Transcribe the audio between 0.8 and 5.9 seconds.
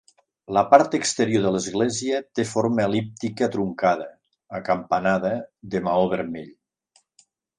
exterior de l'església té forma el·líptica truncada, acampanada, de